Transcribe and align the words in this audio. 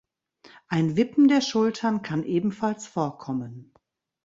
Ein 0.67 0.95
Wippen 0.95 1.27
der 1.27 1.41
Schultern 1.41 2.01
kann 2.01 2.23
ebenfalls 2.23 2.87
vorkommen. 2.87 3.71